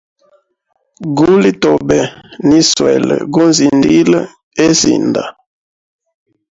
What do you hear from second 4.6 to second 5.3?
sinda.